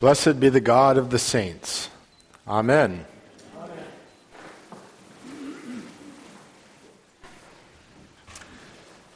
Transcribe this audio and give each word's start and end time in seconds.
Blessed 0.00 0.38
be 0.38 0.48
the 0.48 0.60
God 0.60 0.96
of 0.96 1.10
the 1.10 1.18
saints. 1.18 1.90
Amen. 2.46 3.04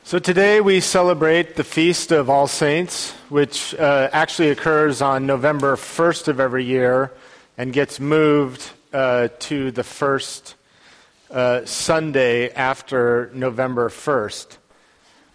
So 0.03 0.19
today 0.19 0.61
we 0.61 0.81
celebrate 0.81 1.55
the 1.55 1.63
Feast 1.63 2.11
of 2.11 2.29
All 2.29 2.49
Saints, 2.49 3.13
which 3.29 3.77
uh, 3.77 4.11
actually 4.13 4.51
occurs 4.51 5.01
on 5.01 5.25
November 5.25 5.77
1st 5.77 6.27
of 6.27 6.41
every 6.41 6.65
year 6.65 7.13
and 7.57 7.73
gets 7.73 8.01
moved 8.01 8.69
uh, 8.93 9.29
to 9.39 9.71
the 9.71 9.85
first 9.85 10.57
uh, 11.31 11.65
Sunday 11.65 12.51
after 12.51 13.31
November 13.35 13.89
1st, 13.89 14.57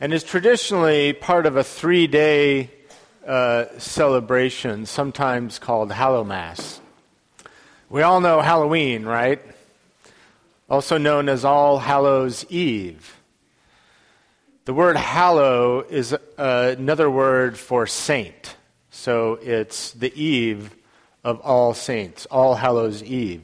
and 0.01 0.13
is 0.13 0.25
traditionally 0.25 1.13
part 1.13 1.45
of 1.45 1.55
a 1.55 1.63
three 1.63 2.05
day 2.05 2.69
uh, 3.27 3.65
celebration, 3.77 4.85
sometimes 4.85 5.59
called 5.59 5.91
Hallowmass. 5.91 6.79
We 7.89 8.01
all 8.01 8.21
know 8.21 8.41
Halloween, 8.41 9.05
right? 9.05 9.41
Also 10.69 10.97
known 10.97 11.29
as 11.29 11.45
All 11.45 11.79
Hallows 11.79 12.45
Eve. 12.49 13.17
The 14.65 14.73
word 14.73 14.97
hallow 14.97 15.81
is 15.81 16.13
uh, 16.13 16.75
another 16.77 17.09
word 17.09 17.57
for 17.57 17.87
saint. 17.87 18.55
So 18.89 19.39
it's 19.41 19.91
the 19.91 20.11
eve 20.21 20.75
of 21.23 21.39
All 21.41 21.73
Saints, 21.73 22.25
All 22.25 22.55
Hallows 22.55 23.03
Eve. 23.03 23.43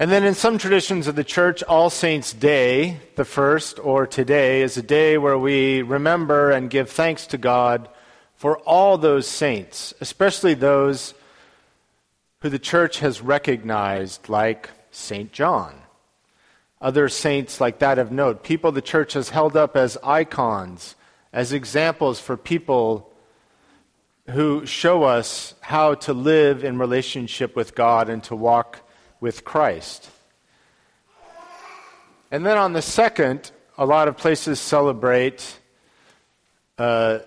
And 0.00 0.12
then 0.12 0.22
in 0.22 0.34
some 0.34 0.58
traditions 0.58 1.08
of 1.08 1.16
the 1.16 1.24
church, 1.24 1.64
All 1.64 1.90
Saints' 1.90 2.32
Day, 2.32 3.00
the 3.16 3.24
first, 3.24 3.80
or 3.80 4.06
today, 4.06 4.62
is 4.62 4.76
a 4.76 4.82
day 4.82 5.18
where 5.18 5.36
we 5.36 5.82
remember 5.82 6.52
and 6.52 6.70
give 6.70 6.88
thanks 6.88 7.26
to 7.26 7.36
God 7.36 7.88
for 8.36 8.58
all 8.58 8.96
those 8.96 9.26
saints, 9.26 9.92
especially 10.00 10.54
those 10.54 11.14
who 12.42 12.48
the 12.48 12.60
church 12.60 13.00
has 13.00 13.20
recognized, 13.20 14.28
like 14.28 14.70
St. 14.92 15.32
John. 15.32 15.74
Other 16.80 17.08
saints 17.08 17.60
like 17.60 17.80
that 17.80 17.98
of 17.98 18.12
note, 18.12 18.44
people 18.44 18.70
the 18.70 18.80
church 18.80 19.14
has 19.14 19.30
held 19.30 19.56
up 19.56 19.76
as 19.76 19.98
icons, 20.04 20.94
as 21.32 21.52
examples 21.52 22.20
for 22.20 22.36
people 22.36 23.12
who 24.30 24.64
show 24.64 25.02
us 25.02 25.56
how 25.60 25.94
to 25.94 26.12
live 26.12 26.62
in 26.62 26.78
relationship 26.78 27.56
with 27.56 27.74
God 27.74 28.08
and 28.08 28.22
to 28.24 28.36
walk 28.36 28.84
with 29.20 29.44
Christ. 29.44 30.10
And 32.30 32.44
then 32.44 32.58
on 32.58 32.72
the 32.72 32.82
second, 32.82 33.50
a 33.76 33.86
lot 33.86 34.08
of 34.08 34.16
places 34.16 34.60
celebrate 34.60 35.58
uh, 36.76 37.20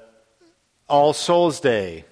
All 0.88 1.14
Souls 1.14 1.60
Day, 1.60 2.06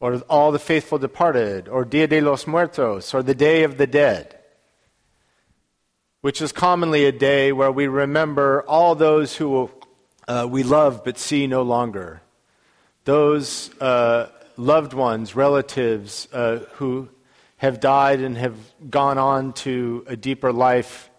or 0.00 0.16
All 0.28 0.52
the 0.52 0.58
Faithful 0.58 0.98
Departed, 0.98 1.68
or 1.68 1.84
Dia 1.84 2.06
de 2.06 2.20
los 2.20 2.46
Muertos, 2.46 3.14
or 3.14 3.22
the 3.22 3.34
Day 3.34 3.62
of 3.62 3.78
the 3.78 3.86
Dead, 3.86 4.38
which 6.22 6.42
is 6.42 6.50
commonly 6.50 7.04
a 7.04 7.12
day 7.12 7.52
where 7.52 7.70
we 7.70 7.86
remember 7.86 8.62
all 8.62 8.94
those 8.94 9.36
who 9.36 9.70
uh, 10.26 10.46
we 10.50 10.62
love 10.62 11.04
but 11.04 11.18
see 11.18 11.46
no 11.46 11.62
longer, 11.62 12.20
those 13.04 13.70
uh, 13.80 14.28
loved 14.56 14.92
ones, 14.92 15.36
relatives 15.36 16.26
uh, 16.32 16.58
who 16.74 17.08
have 17.58 17.80
died 17.80 18.20
and 18.20 18.36
have 18.36 18.56
gone 18.90 19.18
on 19.18 19.52
to 19.52 20.04
a 20.06 20.16
deeper 20.16 20.52
life 20.52 21.10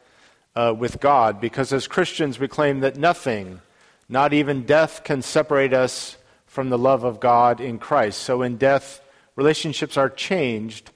uh, 0.56 0.74
with 0.78 1.00
God. 1.00 1.42
Because 1.42 1.74
as 1.74 1.88
Christians, 1.88 2.40
we 2.40 2.48
claim 2.48 2.82
that 2.82 2.98
nothing, 2.98 3.62
not 4.08 4.34
even 4.34 4.64
death, 4.64 5.04
can 5.04 5.22
separate 5.22 5.74
us 5.74 6.18
from 6.46 6.70
the 6.70 6.78
love 6.78 7.04
of 7.04 7.20
God 7.20 7.60
in 7.60 7.80
Christ. 7.80 8.22
So 8.22 8.42
in 8.42 8.58
death, 8.58 9.02
relationships 9.36 9.98
are 9.98 10.10
changed, 10.10 10.92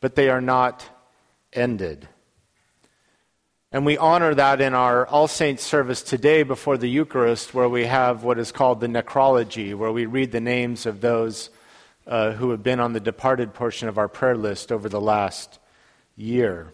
but 0.00 0.14
they 0.14 0.28
are 0.28 0.40
not 0.40 0.84
ended. 1.52 2.08
And 3.70 3.86
we 3.86 3.96
honor 3.96 4.34
that 4.34 4.60
in 4.60 4.74
our 4.74 5.06
All 5.06 5.28
Saints 5.28 5.62
service 5.62 6.02
today 6.02 6.42
before 6.42 6.76
the 6.76 6.90
Eucharist, 6.90 7.54
where 7.54 7.68
we 7.68 7.86
have 7.86 8.22
what 8.22 8.38
is 8.38 8.52
called 8.52 8.80
the 8.80 8.86
necrology, 8.86 9.74
where 9.74 9.90
we 9.92 10.06
read 10.06 10.30
the 10.30 10.40
names 10.40 10.84
of 10.86 11.00
those 11.00 11.48
uh, 12.06 12.32
who 12.32 12.50
have 12.50 12.62
been 12.62 12.80
on 12.80 12.92
the 12.92 13.00
departed 13.00 13.54
portion 13.54 13.88
of 13.88 13.98
our 13.98 14.08
prayer 14.08 14.36
list 14.36 14.72
over 14.72 14.88
the 14.88 15.00
last 15.00 15.58
year. 16.16 16.72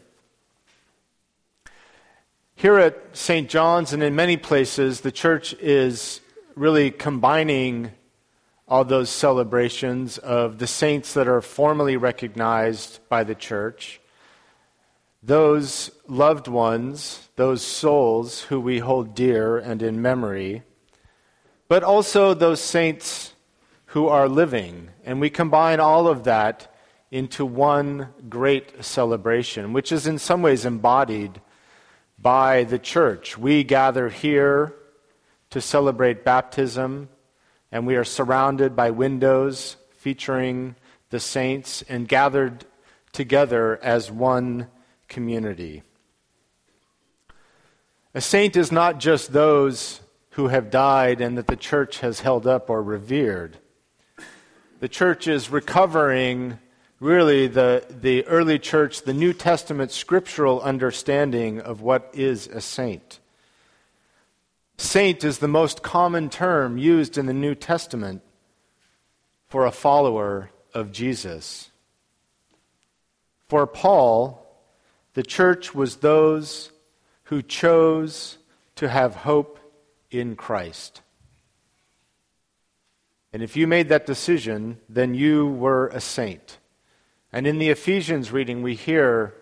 Here 2.54 2.78
at 2.78 3.16
St. 3.16 3.48
John's 3.48 3.92
and 3.92 4.02
in 4.02 4.16
many 4.16 4.36
places, 4.36 5.02
the 5.02 5.12
church 5.12 5.54
is 5.54 6.20
really 6.56 6.90
combining 6.90 7.92
all 8.66 8.84
those 8.84 9.08
celebrations 9.08 10.18
of 10.18 10.58
the 10.58 10.66
saints 10.66 11.14
that 11.14 11.28
are 11.28 11.40
formally 11.40 11.96
recognized 11.96 13.00
by 13.08 13.24
the 13.24 13.34
church, 13.34 14.00
those 15.22 15.90
loved 16.06 16.48
ones, 16.48 17.28
those 17.36 17.62
souls 17.62 18.42
who 18.42 18.60
we 18.60 18.78
hold 18.78 19.14
dear 19.14 19.56
and 19.56 19.82
in 19.82 20.02
memory, 20.02 20.62
but 21.68 21.82
also 21.82 22.34
those 22.34 22.60
saints 22.60 23.32
who 23.88 24.06
are 24.09 24.28
living. 24.28 24.91
And 25.04 25.21
we 25.21 25.31
combine 25.31 25.81
all 25.81 26.09
of 26.09 26.25
that 26.25 26.75
into 27.10 27.47
one 27.47 28.09
great 28.28 28.84
celebration, 28.84 29.72
which 29.72 29.93
is 29.93 30.06
in 30.06 30.19
some 30.19 30.43
ways 30.43 30.66
embodied 30.66 31.41
by 32.19 32.65
the 32.65 32.78
church. 32.78 33.38
We 33.38 33.65
gather 33.65 34.10
here 34.10 34.75
to 35.50 35.60
celebrate 35.62 36.25
baptism, 36.25 37.09
and 37.72 37.87
we 37.87 37.97
are 37.97 38.04
surrounded 38.04 38.76
by 38.76 38.91
windows 38.91 39.76
featuring 39.97 40.76
the 41.09 41.20
saints 41.20 41.82
and 41.88 42.06
gathered 42.06 42.66
together 43.12 43.78
as 43.82 44.10
one 44.10 44.69
community. 45.09 45.82
A 48.15 48.20
saint 48.20 48.55
is 48.55 48.70
not 48.70 49.00
just 49.00 49.32
those 49.32 50.03
who 50.32 50.49
have 50.49 50.70
died 50.70 51.22
and 51.22 51.38
that 51.38 51.47
the 51.47 51.56
church 51.56 52.00
has 52.00 52.20
held 52.20 52.47
up 52.47 52.69
or 52.69 52.82
revered 52.82 53.59
the 54.80 54.88
church 54.88 55.26
is 55.26 55.50
recovering 55.50 56.58
really 57.00 57.46
the, 57.46 57.84
the 57.88 58.24
early 58.26 58.58
church, 58.58 59.02
the 59.02 59.14
New 59.14 59.32
Testament 59.32 59.90
scriptural 59.90 60.60
understanding 60.60 61.60
of 61.60 61.80
what 61.80 62.10
is 62.12 62.46
a 62.48 62.60
saint. 62.60 63.20
Saint 64.76 65.24
is 65.24 65.38
the 65.38 65.48
most 65.48 65.82
common 65.82 66.30
term 66.30 66.78
used 66.78 67.18
in 67.18 67.26
the 67.26 67.32
New 67.32 67.54
Testament 67.54 68.22
for 69.48 69.66
a 69.66 69.72
follower 69.72 70.50
of 70.72 70.92
Jesus. 70.92 71.70
For 73.48 73.66
Paul, 73.66 74.46
the 75.14 75.22
church 75.22 75.74
was 75.74 75.96
those 75.96 76.70
who 77.24 77.42
chose 77.42 78.38
to 78.76 78.88
have 78.88 79.16
hope 79.16 79.58
in 80.10 80.36
Christ. 80.36 81.02
And 83.32 83.42
if 83.42 83.56
you 83.56 83.66
made 83.66 83.88
that 83.90 84.06
decision, 84.06 84.78
then 84.88 85.14
you 85.14 85.46
were 85.46 85.88
a 85.88 86.00
saint. 86.00 86.58
And 87.32 87.46
in 87.46 87.58
the 87.58 87.68
Ephesians 87.68 88.32
reading, 88.32 88.62
we 88.62 88.74
hear 88.74 89.34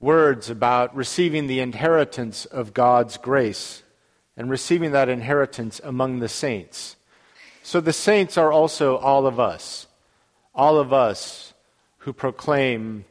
words 0.00 0.50
about 0.50 0.94
receiving 0.96 1.46
the 1.46 1.60
inheritance 1.60 2.46
of 2.46 2.74
God's 2.74 3.16
grace 3.18 3.82
and 4.36 4.50
receiving 4.50 4.92
that 4.92 5.08
inheritance 5.08 5.80
among 5.84 6.18
the 6.18 6.28
saints. 6.28 6.96
So 7.62 7.80
the 7.80 7.92
saints 7.92 8.36
are 8.36 8.50
also 8.50 8.96
all 8.96 9.26
of 9.26 9.38
us, 9.38 9.86
all 10.54 10.78
of 10.78 10.92
us 10.92 11.52
who 11.98 12.12
proclaim 12.12 13.04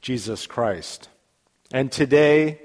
Jesus 0.00 0.46
Christ. 0.46 1.08
And 1.72 1.92
today, 1.92 2.60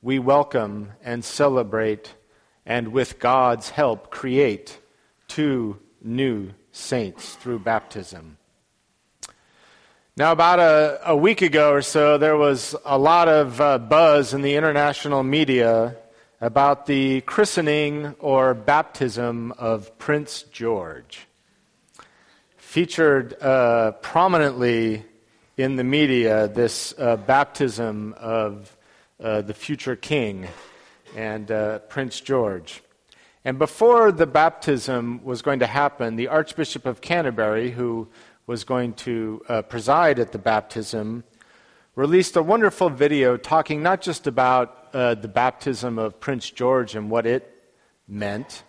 we 0.00 0.18
welcome 0.18 0.92
and 1.02 1.24
celebrate 1.24 2.14
and, 2.64 2.88
with 2.88 3.18
God's 3.18 3.70
help, 3.70 4.10
create 4.10 4.78
two 5.34 5.76
new 6.00 6.48
saints 6.70 7.34
through 7.34 7.58
baptism. 7.58 8.38
Now, 10.16 10.30
about 10.30 10.60
a, 10.60 11.00
a 11.10 11.16
week 11.16 11.42
ago 11.42 11.72
or 11.72 11.82
so, 11.82 12.18
there 12.18 12.36
was 12.36 12.76
a 12.84 12.96
lot 12.96 13.26
of 13.26 13.60
uh, 13.60 13.78
buzz 13.78 14.32
in 14.32 14.42
the 14.42 14.54
international 14.54 15.24
media 15.24 15.96
about 16.40 16.86
the 16.86 17.20
christening 17.22 18.14
or 18.20 18.54
baptism 18.54 19.50
of 19.58 19.98
Prince 19.98 20.44
George. 20.52 21.26
Featured 22.56 23.34
uh, 23.42 23.90
prominently 24.02 25.04
in 25.56 25.74
the 25.74 25.82
media, 25.82 26.46
this 26.46 26.94
uh, 26.96 27.16
baptism 27.16 28.14
of 28.18 28.76
uh, 29.20 29.40
the 29.40 29.54
future 29.54 29.96
king 29.96 30.46
and 31.16 31.50
uh, 31.50 31.80
Prince 31.80 32.20
George. 32.20 32.83
And 33.44 33.58
before 33.58 34.10
the 34.10 34.26
baptism 34.26 35.22
was 35.22 35.42
going 35.42 35.58
to 35.58 35.66
happen, 35.66 36.16
the 36.16 36.28
Archbishop 36.28 36.86
of 36.86 37.02
Canterbury, 37.02 37.70
who 37.70 38.08
was 38.46 38.64
going 38.64 38.94
to 38.94 39.42
uh, 39.48 39.62
preside 39.62 40.18
at 40.18 40.32
the 40.32 40.38
baptism, 40.38 41.24
released 41.94 42.36
a 42.36 42.42
wonderful 42.42 42.88
video 42.88 43.36
talking 43.36 43.82
not 43.82 44.00
just 44.00 44.26
about 44.26 44.88
uh, 44.94 45.14
the 45.14 45.28
baptism 45.28 45.98
of 45.98 46.18
Prince 46.20 46.50
George 46.50 46.94
and 46.94 47.10
what 47.10 47.26
it 47.26 47.50
meant, 48.08 48.64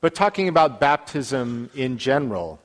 but 0.00 0.14
talking 0.14 0.48
about 0.48 0.80
baptism 0.80 1.68
in 1.74 1.98
general. 1.98 2.58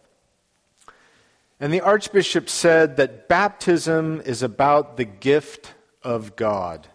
And 1.59 1.73
the 1.73 1.81
Archbishop 1.81 2.49
said 2.49 2.95
that 2.95 3.27
baptism 3.27 4.21
is 4.21 4.41
about 4.41 4.95
the 4.95 5.05
gift 5.05 5.73
of 6.01 6.37
God. 6.37 6.87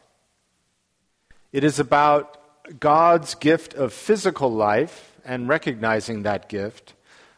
It 1.52 1.62
is 1.62 1.78
about 1.78 2.39
God's 2.78 3.34
gift 3.34 3.74
of 3.74 3.92
physical 3.92 4.52
life 4.52 5.18
and 5.24 5.48
recognizing 5.48 6.22
that 6.22 6.48
gift, 6.48 6.94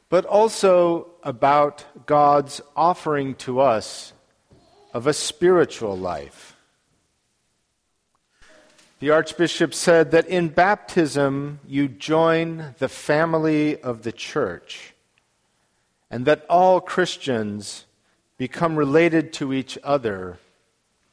but 0.09 0.25
also 0.25 1.09
about 1.23 1.85
God's 2.07 2.61
offering 2.77 3.35
to 3.37 3.61
us 3.61 4.13
of 4.93 5.07
a 5.07 5.13
spiritual 5.13 5.97
life. 5.97 6.57
The 8.99 9.11
Archbishop 9.11 9.75
said 9.75 10.11
that 10.11 10.29
in 10.29 10.49
baptism 10.49 11.61
you 11.67 11.89
join 11.89 12.75
the 12.79 12.89
family 12.89 13.81
of 13.81 14.03
the 14.03 14.13
church, 14.13 14.95
and 16.11 16.25
that 16.27 16.45
all 16.49 16.81
Christians 16.81 17.87
become 18.37 18.77
related 18.77 19.33
to 19.35 19.53
each 19.53 19.79
other 19.83 20.39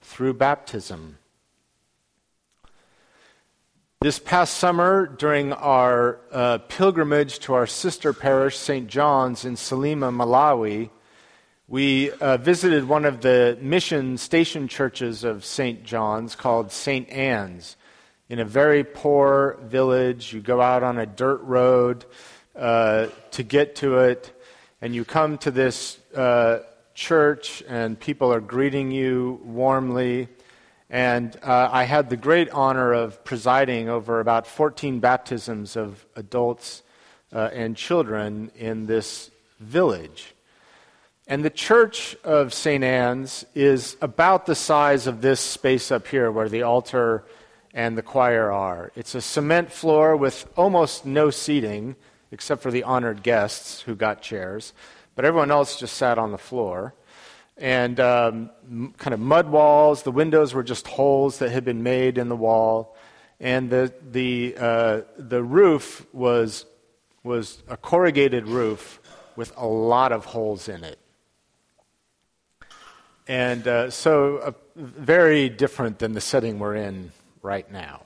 through 0.02 0.34
baptism. 0.34 1.19
This 4.02 4.18
past 4.18 4.54
summer, 4.54 5.08
during 5.08 5.52
our 5.52 6.22
uh, 6.32 6.60
pilgrimage 6.70 7.40
to 7.40 7.54
our 7.54 7.68
sister 7.68 8.14
parish, 8.14 8.58
St. 8.58 8.88
John's 8.88 9.44
in 9.44 9.56
Salima, 9.56 10.10
Malawi, 10.10 10.90
we 11.68 12.10
uh, 12.10 12.38
visited 12.38 12.88
one 12.88 13.04
of 13.04 13.20
the 13.20 13.58
mission 13.60 14.18
station 14.18 14.70
churches 14.70 15.26
of 15.26 15.44
St. 15.44 15.84
John's 15.84 16.34
called 16.34 16.72
St. 16.72 17.10
Anne's 17.10 17.76
in 18.30 18.40
a 18.40 18.46
very 18.46 18.86
poor 18.86 19.60
village. 19.64 20.32
You 20.32 20.40
go 20.40 20.62
out 20.62 20.82
on 20.82 20.98
a 20.98 21.06
dirt 21.06 21.42
road 21.42 22.06
uh, 22.56 23.08
to 23.32 23.44
get 23.44 23.76
to 23.78 23.98
it, 23.98 24.32
and 24.82 24.96
you 24.96 25.04
come 25.04 25.38
to 25.40 25.52
this 25.52 26.00
uh, 26.16 26.60
church, 26.94 27.64
and 27.68 28.00
people 28.00 28.32
are 28.32 28.40
greeting 28.40 28.92
you 28.92 29.42
warmly. 29.44 30.30
And 30.90 31.38
uh, 31.44 31.70
I 31.72 31.84
had 31.84 32.10
the 32.10 32.18
great 32.18 32.50
honor 32.50 32.94
of 32.94 33.24
presiding 33.24 33.90
over 33.90 34.20
about 34.20 34.48
14 34.48 35.00
baptisms 35.00 35.76
of 35.76 36.06
adults 36.16 36.82
uh, 37.32 37.50
and 37.54 37.78
children 37.78 38.52
in 38.56 38.88
this 38.88 39.30
village. 39.60 40.34
And 41.28 41.46
the 41.46 41.52
church 41.52 42.16
of 42.24 42.56
St. 42.56 42.84
Anne's 42.84 43.46
is 43.54 43.98
about 44.02 44.48
the 44.48 44.56
size 44.56 45.06
of 45.06 45.22
this 45.22 45.40
space 45.40 45.92
up 45.92 46.08
here 46.08 46.32
where 46.32 46.50
the 46.50 46.64
altar 46.64 47.24
and 47.72 47.96
the 47.96 48.02
choir 48.02 48.52
are. 48.52 48.92
It's 48.96 49.14
a 49.14 49.22
cement 49.22 49.72
floor 49.72 50.18
with 50.18 50.52
almost 50.58 51.06
no 51.06 51.30
seating, 51.30 51.96
except 52.32 52.64
for 52.64 52.72
the 52.72 52.82
honored 52.82 53.22
guests 53.22 53.82
who 53.82 53.94
got 53.94 54.24
chairs. 54.24 54.74
But 55.16 55.26
everyone 55.26 55.52
else 55.52 55.80
just 55.80 55.96
sat 55.96 56.18
on 56.18 56.32
the 56.32 56.40
floor 56.40 56.96
and 57.60 58.00
um, 58.00 58.50
kind 58.98 59.14
of 59.14 59.20
mud 59.20 59.50
walls. 59.50 60.04
The 60.04 60.12
windows 60.12 60.54
were 60.54 60.64
just 60.64 60.88
holes 60.88 61.40
that 61.40 61.52
had 61.52 61.66
been 61.66 61.84
made 61.84 62.18
in 62.18 62.30
the 62.30 62.36
wall, 62.36 62.96
and 63.40 63.70
the 63.70 63.94
the 64.12 64.56
uh, 64.58 65.02
the 65.18 65.44
roof 65.44 66.06
was 66.14 66.66
was 67.24 67.62
a 67.68 67.78
corrugated 67.78 68.48
roof 68.48 69.00
with 69.36 69.54
a 69.58 69.68
lot 69.68 70.12
of 70.12 70.26
holes 70.26 70.70
in 70.70 70.84
it, 70.84 71.00
and 73.28 73.68
uh, 73.68 73.90
so 73.90 74.38
uh, 74.38 74.52
very 74.76 75.50
different 75.50 76.00
than 76.00 76.14
the 76.14 76.22
setting 76.22 76.60
we're 76.60 76.76
in 76.76 77.12
right 77.42 77.70
now. 77.72 78.02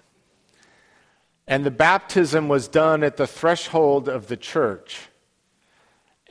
And 1.47 1.65
the 1.65 1.71
baptism 1.71 2.47
was 2.47 2.67
done 2.67 3.03
at 3.03 3.17
the 3.17 3.27
threshold 3.27 4.07
of 4.07 4.27
the 4.27 4.37
church. 4.37 5.09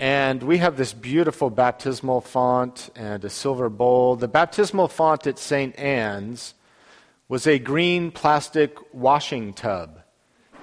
And 0.02 0.42
we 0.42 0.58
have 0.58 0.76
this 0.76 0.92
beautiful 0.92 1.48
baptismal 1.48 2.22
font 2.22 2.90
and 2.96 3.24
a 3.24 3.30
silver 3.30 3.68
bowl. 3.68 4.16
The 4.16 4.26
baptismal 4.26 4.88
font 4.88 5.28
at 5.28 5.38
St. 5.38 5.78
Anne's 5.78 6.54
was 7.28 7.46
a 7.46 7.60
green 7.60 8.10
plastic 8.10 8.76
washing 8.92 9.52
tub 9.52 10.00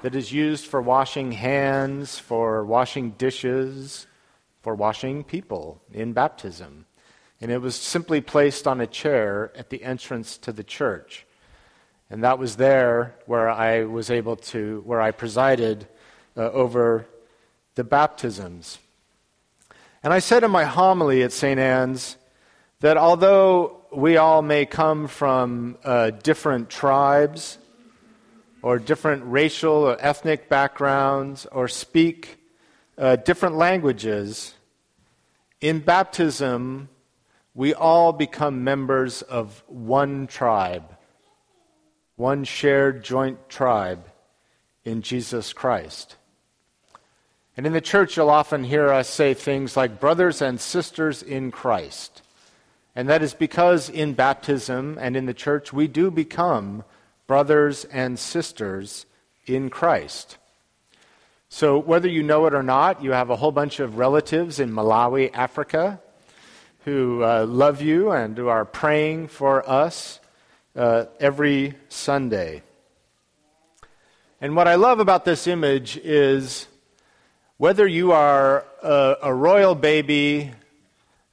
that 0.02 0.14
is 0.14 0.34
used 0.34 0.66
for 0.66 0.82
washing 0.82 1.32
hands, 1.32 2.20
for 2.20 2.66
washing 2.66 3.12
dishes, 3.12 4.08
for 4.60 4.76
washing 4.76 5.24
people 5.24 5.82
in 5.94 6.12
baptism. 6.12 6.86
And 7.40 7.50
it 7.50 7.62
was 7.62 7.76
simply 7.76 8.20
placed 8.20 8.68
on 8.68 8.82
a 8.82 8.88
chair 8.88 9.54
at 9.56 9.70
the 9.70 9.86
entrance 9.86 10.38
to 10.40 10.52
the 10.52 10.66
church. 10.66 11.26
And 12.10 12.26
that 12.26 12.40
was 12.40 12.58
there 12.58 13.16
where 13.26 13.50
I 13.50 13.86
was 13.86 14.12
able 14.12 14.36
to, 14.52 14.84
where 14.86 15.00
I 15.00 15.12
presided 15.12 15.88
uh, 16.36 16.52
over 16.52 17.06
the 17.76 17.86
baptisms. 17.86 18.80
And 20.02 20.14
I 20.14 20.20
said 20.20 20.44
in 20.46 20.52
my 20.52 20.64
homily 20.64 21.24
at 21.24 21.34
St. 21.34 21.60
Anne's 21.60 22.16
that 22.80 22.96
although 22.96 23.82
we 23.92 24.16
all 24.16 24.42
may 24.42 24.66
come 24.66 25.08
from 25.08 25.78
uh, 25.84 26.12
different 26.12 26.70
tribes 26.70 27.58
or 28.62 28.80
different 28.80 29.24
racial 29.26 29.74
or 29.74 29.98
ethnic 30.00 30.48
backgrounds 30.48 31.46
or 31.52 31.68
speak 31.68 32.40
uh, 32.98 33.18
different 33.18 33.56
languages, 33.56 34.54
in 35.60 35.80
baptism, 35.80 36.88
we 37.54 37.74
all 37.74 38.14
become 38.14 38.64
members 38.64 39.22
of 39.22 39.62
one 39.68 40.28
tribe, 40.28 40.96
one 42.16 42.46
shared 42.46 43.04
joint 43.04 43.50
tribe 43.50 44.06
in 44.86 45.02
Jesus 45.02 45.52
Christ. 45.52 46.16
And 47.60 47.68
in 47.68 47.74
the 47.74 47.82
church, 47.82 48.16
you'll 48.16 48.30
often 48.30 48.64
hear 48.64 48.88
us 48.88 49.10
say 49.10 49.34
things 49.34 49.76
like 49.76 50.00
brothers 50.00 50.42
and 50.42 50.62
sisters 50.62 51.22
in 51.22 51.52
Christ. 51.52 52.22
And 52.96 53.10
that 53.10 53.22
is 53.22 53.34
because 53.34 53.90
in 53.90 54.14
baptism 54.14 54.98
and 54.98 55.18
in 55.18 55.26
the 55.26 55.34
church, 55.34 55.74
we 55.74 55.90
do 55.90 56.10
become 56.10 56.86
brothers 57.28 57.84
and 57.84 58.18
sisters 58.18 59.06
in 59.46 59.70
Christ. 59.70 60.38
So, 61.50 61.78
whether 61.78 62.08
you 62.08 62.24
know 62.24 62.46
it 62.46 62.54
or 62.54 62.64
not, 62.64 63.04
you 63.04 63.12
have 63.12 63.30
a 63.30 63.36
whole 63.36 63.52
bunch 63.52 63.82
of 63.82 63.98
relatives 63.98 64.62
in 64.62 64.72
Malawi, 64.72 65.30
Africa, 65.34 66.00
who 66.86 67.26
uh, 67.26 67.46
love 67.46 67.82
you 67.82 68.12
and 68.12 68.38
who 68.38 68.48
are 68.48 68.64
praying 68.64 69.28
for 69.28 69.70
us 69.70 70.22
uh, 70.78 71.08
every 71.20 71.74
Sunday. 71.90 72.62
And 74.40 74.56
what 74.56 74.70
I 74.70 74.76
love 74.76 75.02
about 75.02 75.26
this 75.26 75.46
image 75.46 75.98
is 75.98 76.66
whether 77.60 77.86
you 77.86 78.14
are 78.14 78.66
a, 78.82 79.18
a 79.24 79.34
royal 79.34 79.76
baby 79.76 80.50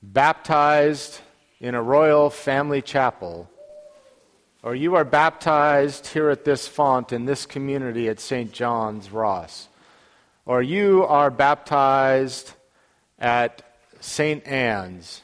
baptized 0.02 1.20
in 1.60 1.76
a 1.76 1.80
royal 1.80 2.30
family 2.30 2.82
chapel, 2.82 3.48
or 4.60 4.74
you 4.74 4.96
are 4.96 5.04
baptized 5.04 6.08
here 6.08 6.28
at 6.28 6.44
this 6.44 6.66
font 6.66 7.12
in 7.12 7.26
this 7.26 7.46
community 7.46 8.08
at 8.08 8.18
St. 8.18 8.50
John's 8.50 9.12
Ross, 9.12 9.68
or 10.44 10.60
you 10.60 11.04
are 11.04 11.30
baptized 11.30 12.54
at 13.20 13.62
St. 14.00 14.44
Anne's, 14.48 15.22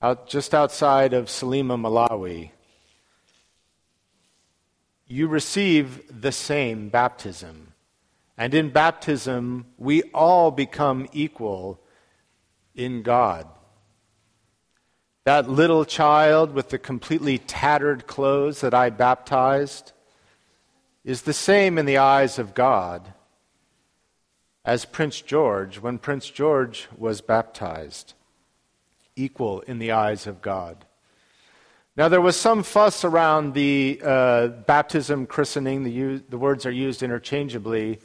out, 0.00 0.30
just 0.30 0.54
outside 0.54 1.12
of 1.12 1.26
Salima, 1.26 1.78
Malawi, 1.78 2.52
you 5.06 5.28
receive 5.28 6.22
the 6.22 6.32
same 6.32 6.88
baptism. 6.88 7.73
And 8.36 8.52
in 8.54 8.70
baptism, 8.70 9.66
we 9.78 10.02
all 10.12 10.50
become 10.50 11.06
equal 11.12 11.80
in 12.74 13.02
God. 13.02 13.46
That 15.24 15.48
little 15.48 15.84
child 15.84 16.52
with 16.52 16.68
the 16.68 16.78
completely 16.78 17.38
tattered 17.38 18.06
clothes 18.06 18.60
that 18.60 18.74
I 18.74 18.90
baptized 18.90 19.92
is 21.04 21.22
the 21.22 21.32
same 21.32 21.78
in 21.78 21.86
the 21.86 21.98
eyes 21.98 22.38
of 22.38 22.54
God 22.54 23.14
as 24.64 24.84
Prince 24.84 25.20
George 25.20 25.78
when 25.78 25.98
Prince 25.98 26.28
George 26.28 26.88
was 26.96 27.20
baptized, 27.20 28.14
equal 29.14 29.60
in 29.60 29.78
the 29.78 29.92
eyes 29.92 30.26
of 30.26 30.42
God. 30.42 30.84
Now, 31.96 32.08
there 32.08 32.20
was 32.20 32.36
some 32.36 32.64
fuss 32.64 33.04
around 33.04 33.54
the 33.54 34.00
uh, 34.04 34.48
baptism, 34.48 35.26
christening, 35.26 35.84
the, 35.84 36.22
the 36.28 36.38
words 36.38 36.66
are 36.66 36.70
used 36.70 37.04
interchangeably 37.04 38.00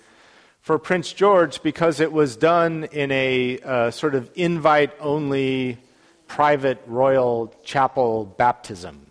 for 0.61 0.77
Prince 0.77 1.13
George 1.13 1.61
because 1.63 1.99
it 1.99 2.11
was 2.11 2.35
done 2.35 2.85
in 2.91 3.11
a 3.11 3.59
uh, 3.59 3.91
sort 3.91 4.15
of 4.15 4.29
invite 4.35 4.91
only 4.99 5.77
private 6.27 6.81
royal 6.85 7.53
chapel 7.63 8.25
baptism. 8.25 9.07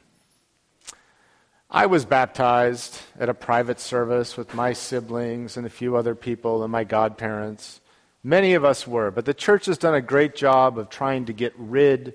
I 1.71 1.87
was 1.87 2.07
baptized 2.07 2.99
at 3.19 3.28
a 3.28 3.35
private 3.35 3.78
service 3.78 4.37
with 4.37 4.55
my 4.55 4.73
siblings 4.73 5.57
and 5.57 5.67
a 5.67 5.71
few 5.71 5.97
other 5.97 6.14
people 6.14 6.62
and 6.62 6.73
my 6.73 6.85
godparents. 6.85 7.81
Many 8.25 8.55
of 8.55 8.64
us 8.64 8.87
were, 8.87 9.11
but 9.11 9.26
the 9.26 9.35
church 9.35 9.67
has 9.67 9.76
done 9.76 9.95
a 9.95 10.00
great 10.00 10.35
job 10.35 10.78
of 10.78 10.88
trying 10.88 11.26
to 11.26 11.33
get 11.33 11.52
rid 11.59 12.14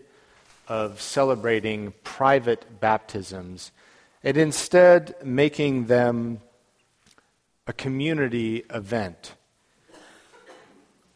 of 0.68 1.02
celebrating 1.02 1.94
private 2.04 2.80
baptisms 2.80 3.72
and 4.24 4.38
instead 4.38 5.16
making 5.24 5.86
them 5.86 6.40
a 7.66 7.74
community 7.74 8.64
event. 8.70 9.36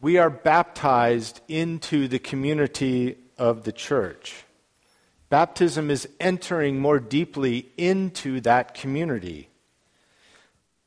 We 0.00 0.16
are 0.18 0.30
baptized 0.30 1.40
into 1.48 2.08
the 2.08 2.18
community 2.18 3.16
of 3.36 3.64
the 3.64 3.72
church. 3.72 4.44
Baptism 5.28 5.90
is 5.90 6.08
entering 6.18 6.80
more 6.80 6.98
deeply 6.98 7.68
into 7.76 8.40
that 8.40 8.74
community. 8.74 9.48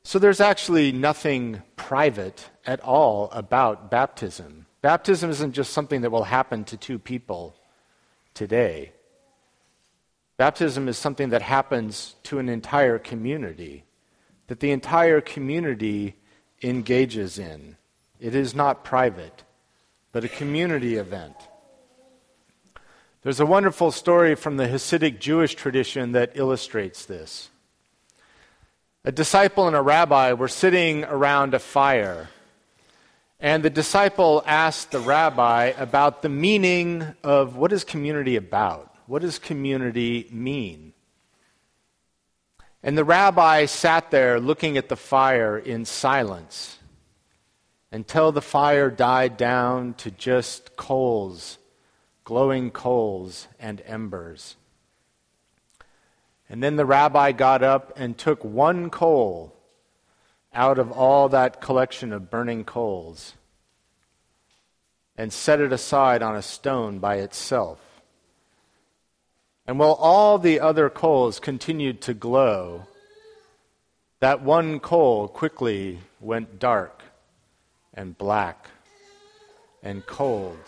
So 0.04 0.18
there's 0.18 0.42
actually 0.42 0.92
nothing 0.92 1.62
private 1.76 2.50
at 2.66 2.80
all 2.80 3.30
about 3.32 3.92
baptism. 3.92 4.66
Baptism 4.82 5.30
isn't 5.30 5.52
just 5.52 5.74
something 5.74 6.02
that 6.02 6.12
will 6.12 6.24
happen 6.24 6.64
to 6.66 6.78
two 6.78 6.98
people 6.98 7.56
today. 8.34 8.94
Baptism 10.38 10.88
is 10.88 10.98
something 10.98 11.30
that 11.30 11.44
happens 11.44 12.16
to 12.24 12.40
an 12.40 12.50
entire 12.50 12.98
community, 12.98 13.84
that 14.52 14.60
the 14.60 14.72
entire 14.72 15.22
community 15.22 16.14
engages 16.62 17.40
in. 17.40 17.78
It 18.20 18.36
is 18.36 18.54
not 18.54 18.84
private, 18.84 19.46
but 20.12 20.26
a 20.26 20.28
community 20.28 20.98
event. 20.98 21.38
There's 23.22 23.40
a 23.40 23.46
wonderful 23.46 23.92
story 23.92 24.36
from 24.36 24.58
the 24.58 24.68
Hasidic 24.68 25.22
Jewish 25.22 25.56
tradition 25.56 26.12
that 26.12 26.34
illustrates 26.34 27.06
this. 27.06 27.50
A 29.06 29.12
disciple 29.14 29.68
and 29.68 29.76
a 29.78 29.82
rabbi 29.82 30.34
were 30.34 30.50
sitting 30.50 31.06
around 31.06 31.54
a 31.54 31.60
fire, 31.60 32.28
and 33.40 33.64
the 33.64 33.70
disciple 33.70 34.44
asked 34.46 34.92
the 34.92 35.00
rabbi 35.00 35.68
about 35.78 36.24
the 36.24 36.28
meaning 36.28 37.16
of 37.24 37.56
what 37.56 37.72
is 37.72 37.86
community 37.86 38.36
about? 38.36 38.94
What 39.08 39.22
does 39.22 39.40
community 39.40 40.28
mean? 40.30 40.92
And 42.84 42.98
the 42.98 43.04
rabbi 43.04 43.66
sat 43.66 44.12
there 44.12 44.40
looking 44.40 44.78
at 44.78 44.90
the 44.90 44.96
fire 44.96 45.58
in 45.58 45.86
silence 45.86 46.80
until 47.92 48.32
the 48.32 48.42
fire 48.42 48.90
died 48.90 49.38
down 49.38 49.94
to 49.96 50.12
just 50.12 50.76
coals 50.76 51.58
glowing 52.24 52.72
coals 52.72 53.48
and 53.60 53.82
embers. 53.86 54.56
And 56.50 56.62
then 56.62 56.76
the 56.76 56.86
rabbi 56.86 57.32
got 57.32 57.64
up 57.64 57.94
and 57.96 58.18
took 58.18 58.44
one 58.44 58.90
coal 58.90 59.54
out 60.54 60.78
of 60.78 60.92
all 60.92 61.30
that 61.30 61.62
collection 61.62 62.12
of 62.12 62.30
burning 62.30 62.64
coals 62.64 63.34
and 65.18 65.32
set 65.32 65.60
it 65.60 65.72
aside 65.72 66.22
on 66.22 66.36
a 66.36 66.42
stone 66.42 67.00
by 67.00 67.18
itself. 67.18 67.80
And 69.68 69.80
while 69.80 69.94
all 69.94 70.38
the 70.38 70.60
other 70.60 70.90
coals 70.90 71.40
continued 71.40 72.02
to 72.02 72.14
glow, 72.14 72.88
that 74.20 74.42
one 74.42 74.80
coal 74.80 75.28
quickly 75.28 76.00
went 76.20 76.60
dark 76.60 77.04
and 77.94 78.18
black 78.18 78.68
and 79.84 80.06
cold 80.06 80.60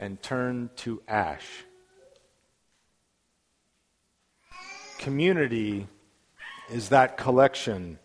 and 0.00 0.22
turned 0.22 0.76
to 0.76 1.02
ash. 1.08 1.64
Community 4.98 5.86
is 6.70 6.88
that 6.88 7.16
collection, 7.16 7.98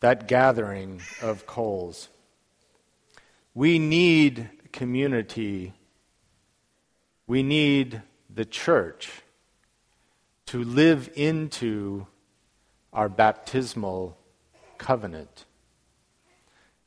that 0.00 0.28
gathering 0.28 1.00
of 1.22 1.46
coals. 1.46 2.08
We 3.54 3.78
need 3.78 4.50
community. 4.72 5.72
We 7.26 7.42
need 7.42 8.02
the 8.34 8.44
church 8.44 9.10
to 10.46 10.64
live 10.64 11.08
into 11.14 12.06
our 12.92 13.08
baptismal 13.08 14.18
covenant. 14.76 15.44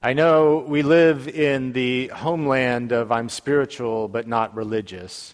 I 0.01 0.13
know 0.13 0.63
we 0.68 0.82
live 0.82 1.27
in 1.27 1.72
the 1.72 2.08
homeland 2.08 2.92
of 2.92 3.12
I'm 3.12 3.30
spiritual 3.30 4.08
but 4.08 4.27
not 4.27 4.56
religious. 4.56 5.34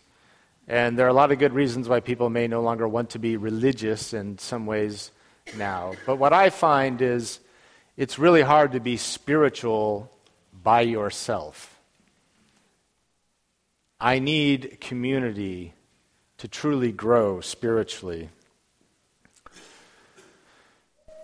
And 0.67 0.97
there 0.97 1.05
are 1.05 1.09
a 1.09 1.13
lot 1.13 1.31
of 1.31 1.39
good 1.39 1.53
reasons 1.53 1.89
why 1.89 1.99
people 1.99 2.29
may 2.29 2.47
no 2.47 2.61
longer 2.61 2.87
want 2.87 3.09
to 3.11 3.19
be 3.19 3.35
religious 3.35 4.13
in 4.13 4.37
some 4.37 4.65
ways 4.65 5.11
now. 5.57 5.93
But 6.05 6.17
what 6.17 6.31
I 6.31 6.49
find 6.49 7.01
is 7.01 7.39
it's 7.97 8.17
really 8.17 8.41
hard 8.41 8.71
to 8.71 8.79
be 8.79 8.97
spiritual 8.97 10.11
by 10.63 10.81
yourself. 10.81 11.77
I 13.99 14.19
need 14.19 14.77
community 14.79 15.73
to 16.43 16.49
truly 16.49 16.91
grow 16.91 17.39
spiritually. 17.39 18.27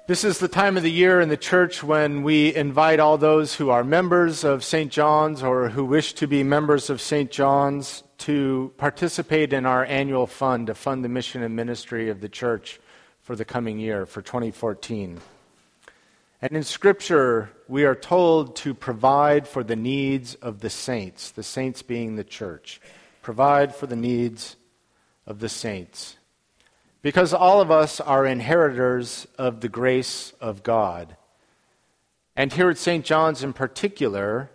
This 0.08 0.24
is 0.24 0.40
the 0.40 0.48
time 0.48 0.78
of 0.78 0.84
the 0.84 0.90
year 0.90 1.20
in 1.20 1.28
the 1.28 1.36
church 1.36 1.84
when 1.84 2.24
we 2.24 2.56
invite 2.56 3.02
all 3.02 3.18
those 3.18 3.56
who 3.56 3.70
are 3.70 3.84
members 3.84 4.46
of 4.46 4.64
St. 4.64 4.90
John's 4.90 5.44
or 5.44 5.68
who 5.68 5.84
wish 5.84 6.14
to 6.14 6.26
be 6.26 6.42
members 6.42 6.90
of 6.90 7.02
St. 7.02 7.30
John's 7.30 8.02
to 8.20 8.72
participate 8.78 9.52
in 9.52 9.66
our 9.66 9.84
annual 9.84 10.26
fund 10.26 10.68
to 10.68 10.74
fund 10.74 11.04
the 11.04 11.10
mission 11.10 11.44
and 11.44 11.54
ministry 11.54 12.10
of 12.10 12.22
the 12.22 12.30
church 12.30 12.80
for 13.22 13.36
the 13.36 13.44
coming 13.44 13.78
year, 13.78 14.06
for 14.06 14.22
2014. 14.22 15.20
And 16.42 16.52
in 16.54 16.64
Scripture, 16.64 17.50
we 17.68 17.84
are 17.84 17.94
told 17.94 18.56
to 18.56 18.74
provide 18.74 19.50
for 19.50 19.66
the 19.66 19.76
needs 19.76 20.36
of 20.36 20.62
the 20.62 20.70
saints, 20.70 21.32
the 21.32 21.44
saints 21.44 21.82
being 21.82 22.16
the 22.16 22.24
church. 22.24 22.80
Provide 23.22 23.76
for 23.76 23.86
the 23.86 23.98
needs 23.98 24.56
of 25.30 25.40
the 25.40 25.48
saints. 25.48 26.18
Because 27.02 27.34
all 27.34 27.62
of 27.62 27.72
us 27.72 28.02
are 28.02 28.26
inheritors 28.26 29.26
of 29.38 29.62
the 29.62 29.70
grace 29.70 30.34
of 30.42 30.64
God. 30.64 31.16
And 32.36 32.52
here 32.52 32.70
at 32.70 32.78
St. 32.78 33.06
John's 33.06 33.44
in 33.44 33.54
particular, 33.54 34.50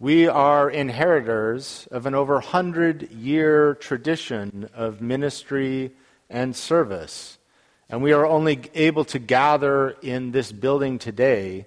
we 0.00 0.26
are 0.26 0.70
inheritors 0.70 1.86
of 1.90 2.06
an 2.06 2.14
over 2.14 2.34
100 2.34 3.12
year 3.12 3.74
tradition 3.74 4.68
of 4.74 5.00
ministry 5.00 5.92
and 6.28 6.56
service. 6.56 7.38
And 7.88 8.02
we 8.02 8.12
are 8.12 8.24
only 8.24 8.62
able 8.74 9.04
to 9.06 9.18
gather 9.18 9.90
in 10.02 10.32
this 10.32 10.50
building 10.50 10.98
today 10.98 11.66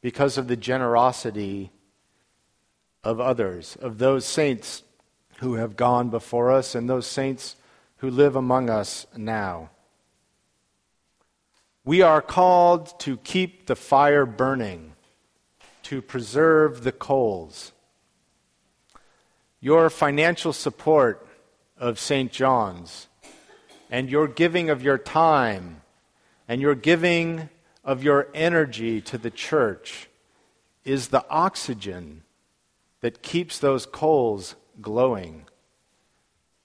because 0.00 0.36
of 0.36 0.48
the 0.48 0.56
generosity 0.56 1.70
of 3.04 3.20
others, 3.20 3.76
of 3.80 3.98
those 3.98 4.24
saints 4.24 4.82
who 5.42 5.54
have 5.54 5.76
gone 5.76 6.08
before 6.08 6.52
us 6.52 6.76
and 6.76 6.88
those 6.88 7.06
saints 7.06 7.56
who 7.96 8.08
live 8.08 8.36
among 8.36 8.70
us 8.70 9.06
now. 9.16 9.70
We 11.84 12.00
are 12.00 12.22
called 12.22 12.98
to 13.00 13.16
keep 13.16 13.66
the 13.66 13.74
fire 13.74 14.24
burning, 14.24 14.92
to 15.84 16.00
preserve 16.00 16.84
the 16.84 16.92
coals. 16.92 17.72
Your 19.60 19.90
financial 19.90 20.52
support 20.52 21.26
of 21.76 21.98
St. 21.98 22.30
John's 22.30 23.08
and 23.90 24.08
your 24.08 24.28
giving 24.28 24.70
of 24.70 24.80
your 24.80 24.96
time 24.96 25.82
and 26.46 26.60
your 26.60 26.76
giving 26.76 27.48
of 27.82 28.04
your 28.04 28.28
energy 28.32 29.00
to 29.00 29.18
the 29.18 29.30
church 29.30 30.08
is 30.84 31.08
the 31.08 31.28
oxygen 31.28 32.22
that 33.00 33.22
keeps 33.22 33.58
those 33.58 33.86
coals 33.86 34.54
glowing. 34.80 35.46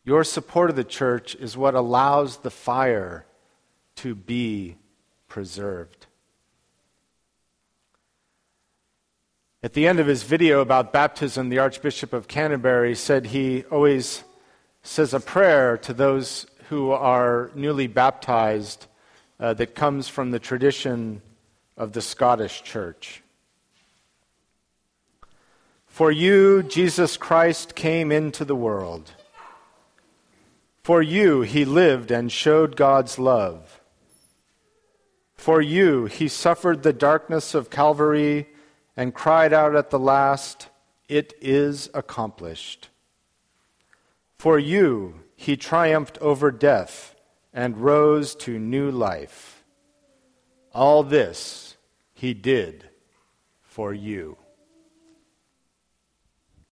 Your 0.03 0.23
support 0.23 0.69
of 0.69 0.75
the 0.75 0.83
church 0.83 1.35
is 1.35 1.57
what 1.57 1.75
allows 1.75 2.37
the 2.37 2.51
fire 2.51 3.25
to 3.97 4.15
be 4.15 4.77
preserved. 5.27 6.07
At 9.63 9.73
the 9.73 9.87
end 9.87 9.99
of 9.99 10.07
his 10.07 10.23
video 10.23 10.61
about 10.61 10.93
baptism, 10.93 11.49
the 11.49 11.59
Archbishop 11.59 12.13
of 12.13 12.27
Canterbury 12.27 12.95
said 12.95 13.25
he 13.25 13.63
always 13.65 14.23
says 14.83 15.13
a 15.13 15.19
prayer 15.19 15.77
to 15.79 15.93
those 15.93 16.45
who 16.69 16.91
are 16.91 17.51
newly 17.55 17.87
baptized 17.87 18.85
uh, 19.39 19.53
that 19.55 19.75
comes 19.75 20.07
from 20.07 20.31
the 20.31 20.39
tradition 20.39 21.21
of 21.75 21.93
the 21.93 22.01
Scottish 22.01 22.63
Church. 22.63 23.21
For 25.97 26.11
you, 26.11 26.61
Jesus 26.61 27.17
Christ 27.17 27.73
came 27.73 28.11
into 28.11 28.45
the 28.45 28.55
world. 28.55 29.13
For 30.83 31.01
you 31.01 31.41
he 31.41 31.65
lived 31.65 32.11
and 32.11 32.31
showed 32.31 32.75
God's 32.75 33.17
love. 33.17 33.81
For 35.33 35.59
you 35.59 36.05
he 36.05 36.27
suffered 36.27 36.83
the 36.83 36.93
darkness 36.93 37.55
of 37.55 37.71
Calvary 37.71 38.47
and 38.95 39.11
cried 39.11 39.53
out 39.53 39.75
at 39.75 39.89
the 39.89 39.97
last, 39.97 40.69
It 41.09 41.33
is 41.41 41.89
accomplished. 41.95 42.89
For 44.37 44.59
you 44.59 45.21
he 45.35 45.57
triumphed 45.57 46.19
over 46.19 46.51
death 46.51 47.15
and 47.51 47.75
rose 47.75 48.35
to 48.35 48.59
new 48.59 48.91
life. 48.91 49.63
All 50.75 51.01
this 51.01 51.75
he 52.13 52.35
did 52.35 52.87
for 53.63 53.95
you. 53.95 54.37